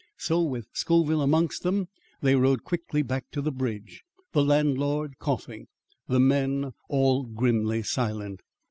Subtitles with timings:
[0.17, 1.87] So with Scoville amongst them
[2.21, 5.67] they rode quickly back to the bridge, the landlord coughing,
[6.07, 8.41] the men all grimly silent.